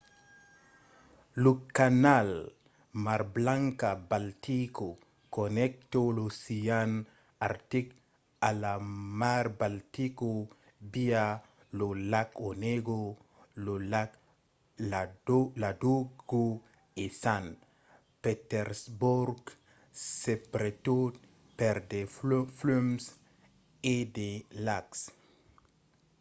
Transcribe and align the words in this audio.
lo 1.43 1.51
canal 1.77 2.29
mar 3.05 3.21
blanca–baltica 3.35 4.87
connècta 5.35 6.01
l’ocean 6.15 6.91
artic 7.49 7.87
a 8.47 8.49
la 8.61 8.75
mar 9.19 9.45
baltica 9.61 10.31
via 10.93 11.25
lo 11.77 11.87
lac 12.11 12.29
onega 12.49 13.01
lo 13.65 13.75
lac 13.93 14.09
ladoga 15.61 16.43
e 17.03 17.05
sant 17.23 17.51
petersborg 18.23 19.41
subretot 20.21 21.13
per 21.57 21.75
de 21.91 22.01
flums 22.57 23.03
e 23.93 23.95
de 24.15 24.29
lacs 24.65 24.99